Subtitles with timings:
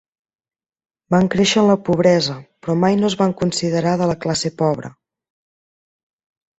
[1.15, 4.95] Van créixer en la pobresa, però mai no es van considerar de la classe pobra.